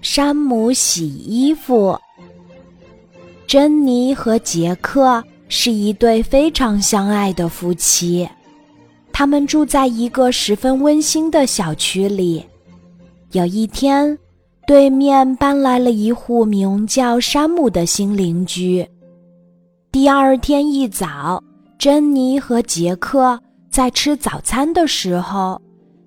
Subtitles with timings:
[0.00, 1.98] 山姆洗衣服。
[3.46, 8.28] 珍妮和杰克是一对非常相爱的夫妻，
[9.12, 12.44] 他们住在一个十分温馨的小区里。
[13.32, 14.18] 有一天，
[14.66, 18.86] 对面搬来了一户名叫山姆的新邻居。
[19.92, 21.42] 第二天一早，
[21.78, 23.38] 珍妮和杰克
[23.70, 25.60] 在吃早餐的时候，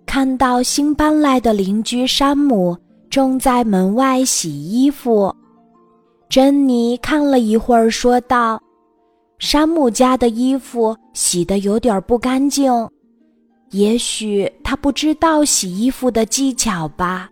[0.05, 2.77] 看到新搬来的邻居山姆
[3.09, 5.33] 正在门外洗衣服。
[6.29, 8.61] 珍妮看了一会儿，说道
[9.39, 12.71] ：“山姆家的衣服洗得有点不干净，
[13.71, 17.29] 也许他不知道洗衣服的技巧吧，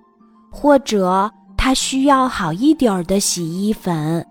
[0.52, 4.26] 或者他需要好一点的洗衣粉。”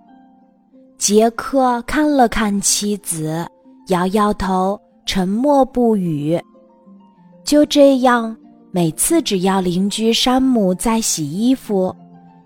[0.99, 3.47] 杰克看了看妻子，
[3.89, 6.41] 摇摇头，沉默不语。
[7.45, 8.37] 就这样，
[8.77, 11.97] 每次只要邻居山姆在洗衣服，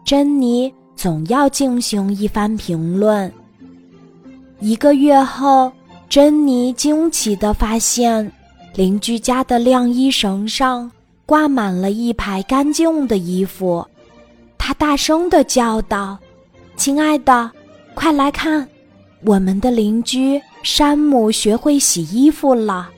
[0.05, 0.73] 珍妮。
[0.95, 3.33] 总要进行一番评论。
[4.61, 5.73] 一个月后，
[6.09, 8.31] 珍妮惊奇地发现，
[8.75, 10.89] 邻居家的晾衣绳上
[11.27, 13.85] 挂满了一排干净的衣服。
[14.57, 16.17] 她大声地叫道
[16.77, 17.51] ：“亲爱的，
[17.95, 18.69] 快来看，
[19.25, 22.89] 我们的邻居山姆学会洗衣服了！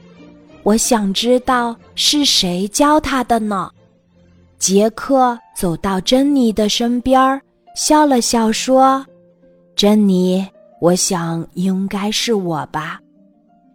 [0.62, 3.70] 我想知道是谁教他的呢？”
[4.58, 7.41] 杰克走到珍妮的身边儿。
[7.74, 9.02] 笑了笑说
[9.74, 10.46] ：“珍妮，
[10.78, 13.00] 我想应该是我吧。”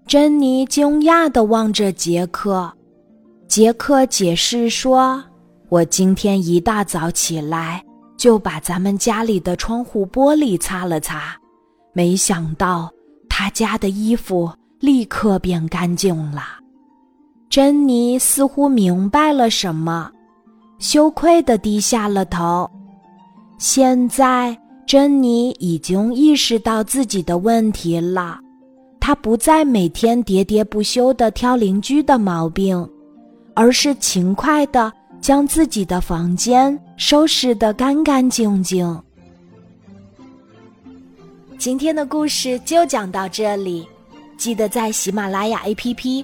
[0.06, 2.72] 珍妮惊讶地望着杰克。
[3.48, 5.24] 杰克解释说
[5.70, 7.84] ：“我今天一大早起来
[8.18, 11.36] 就把咱们家里的窗户玻璃擦了擦，
[11.92, 12.92] 没想到
[13.28, 16.44] 他家的衣服立刻变干净了。”
[17.58, 20.12] 珍妮似乎明白了什么，
[20.78, 22.70] 羞愧地低下了头。
[23.58, 24.56] 现在，
[24.86, 28.40] 珍妮已经意识到自己的问题了。
[29.00, 32.88] 她不再每天喋喋不休地挑邻居的毛病，
[33.56, 39.02] 而是勤快地将自己的房间收拾得干干净净。
[41.58, 43.88] 今天的故事就讲到这里，
[44.38, 46.24] 记得在喜马拉雅 APP